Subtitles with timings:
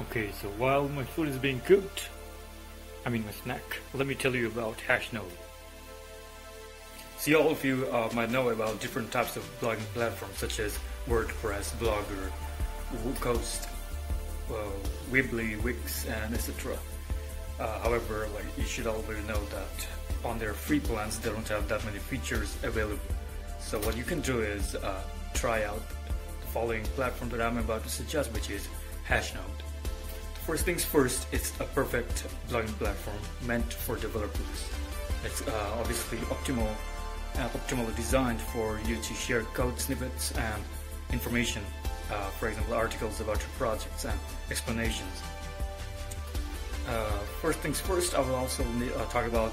[0.00, 2.08] Okay, so while my food is being cooked,
[3.04, 3.62] I mean my snack,
[3.94, 5.24] let me tell you about Hashnode.
[7.18, 10.78] See, all of you uh, might know about different types of blogging platforms such as
[11.08, 12.30] WordPress, Blogger,
[13.04, 13.66] WooCoast,
[14.50, 14.54] uh,
[15.10, 16.78] Weebly, Wix, and etc.
[17.58, 19.88] Uh, however, like you should always know that
[20.24, 23.02] on their free plans they don't have that many features available.
[23.58, 25.02] So what you can do is uh,
[25.34, 25.82] try out
[26.40, 28.68] the following platform that I'm about to suggest, which is
[29.08, 29.62] Hashnode.
[30.48, 34.70] First things first, it's a perfect blogging platform meant for developers.
[35.22, 36.74] It's uh, obviously optimal,
[37.34, 40.62] uh, optimally designed for you to share code snippets and
[41.12, 41.62] information,
[42.10, 44.18] uh, for example, articles about your projects and
[44.50, 45.20] explanations.
[46.88, 49.52] Uh, first things first, I will also uh, talk about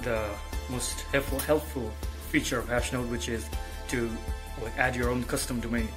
[0.00, 0.30] the
[0.70, 1.92] most helpful, helpful
[2.30, 3.44] feature of Hashnode, which is
[3.88, 4.08] to
[4.62, 5.88] like, add your own custom domain.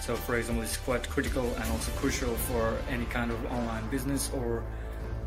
[0.00, 4.30] So, for example, it's quite critical and also crucial for any kind of online business
[4.32, 4.64] or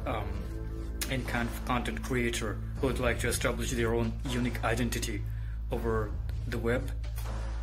[0.05, 0.27] um,
[1.11, 5.22] any kind of content creator who would like to establish their own unique identity
[5.72, 6.09] over
[6.47, 6.92] the web.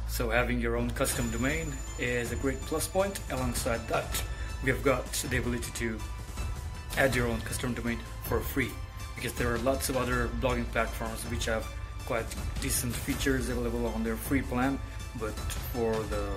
[0.09, 3.21] So, having your own custom domain is a great plus point.
[3.31, 4.23] Alongside that,
[4.63, 5.99] we have got the ability to
[6.97, 8.71] add your own custom domain for free
[9.15, 11.67] because there are lots of other blogging platforms which have
[12.07, 12.27] quite
[12.61, 14.79] decent features available on their free plan
[15.19, 15.35] but
[15.73, 16.31] for the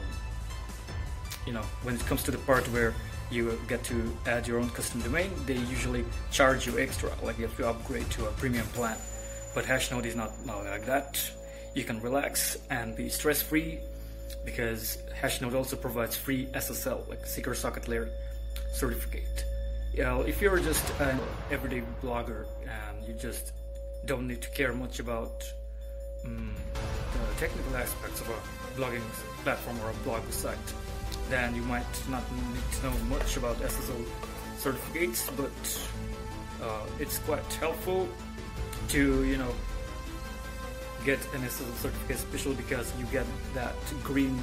[1.46, 2.94] you know when it comes to the part where
[3.32, 7.58] you get to add your own custom domain they usually charge you extra like if
[7.58, 8.98] you upgrade to a premium plan.
[9.56, 11.20] But hashnode is not, not like that.
[11.76, 13.80] You can relax and be stress free
[14.46, 18.10] because hashnode also provides free ssl like secure socket layer
[18.74, 19.46] certificate.
[19.94, 21.20] You know if you're just an
[21.52, 23.54] everyday blogger and you just
[24.06, 25.44] don't need to care much about
[26.26, 26.54] um,
[27.14, 29.02] the technical aspects of a blogging
[29.44, 30.58] platform or a blog site
[31.34, 34.06] then you might not need to know much about SSL
[34.60, 35.58] certificates, but
[36.62, 38.08] uh, it's quite helpful
[38.90, 39.54] to you know
[41.04, 43.26] get an SSL certificate, especially because you get
[43.56, 44.40] that green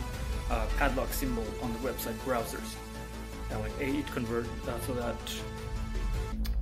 [0.51, 2.71] uh, padlock symbol on the website browsers,
[3.51, 5.23] and like it convert uh, so that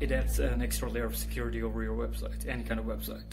[0.01, 3.31] it adds an extra layer of security over your website, any kind of website.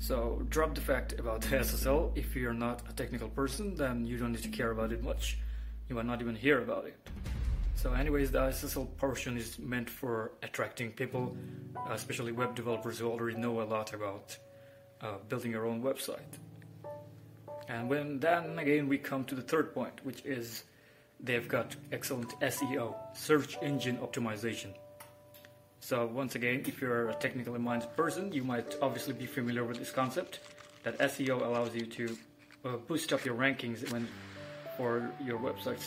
[0.00, 2.10] So drop the fact about SSL.
[2.16, 5.38] If you're not a technical person, then you don't need to care about it much
[5.88, 6.96] you might not even hear about it.
[7.74, 11.36] So, anyways, the SSL portion is meant for attracting people,
[11.76, 14.36] uh, especially web developers who already know a lot about
[15.00, 16.38] uh, building your own website.
[17.68, 20.64] And when then again we come to the third point, which is
[21.20, 24.74] they've got excellent SEO, search engine optimization.
[25.80, 29.78] So once again, if you're a technically minded person, you might obviously be familiar with
[29.78, 30.40] this concept
[30.84, 32.18] that SEO allows you to
[32.64, 34.06] uh, boost up your rankings when
[34.76, 35.84] for your websites.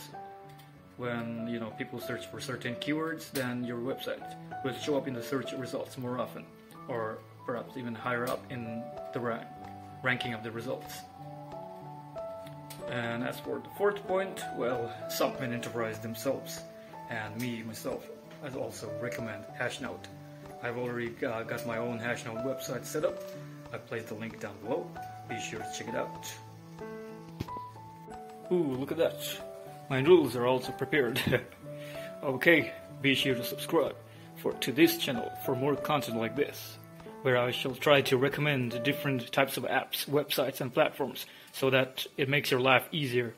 [0.98, 4.24] When you know people search for certain keywords, then your website
[4.64, 6.46] will show up in the search results more often,
[6.88, 8.82] or perhaps even higher up in
[9.14, 9.46] the rank,
[10.04, 10.96] ranking of the results.
[12.90, 16.62] And as for the fourth point, well, Submin Enterprise themselves
[17.10, 18.08] and me myself,
[18.44, 20.06] I also recommend Hashnode.
[20.64, 23.22] I've already uh, got my own Hashnode website set up.
[23.74, 24.90] I placed the link down below.
[25.28, 26.32] Be sure to check it out.
[28.52, 29.16] Ooh, look at that.
[29.90, 31.22] My rules are also prepared.
[32.24, 33.96] okay, be sure to subscribe
[34.38, 36.78] for to this channel for more content like this,
[37.22, 42.06] where I shall try to recommend different types of apps, websites, and platforms so that
[42.18, 43.34] it makes your life easier.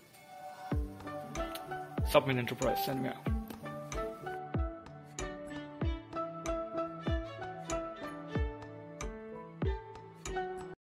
[2.10, 3.37] Submit Enterprise, send me out.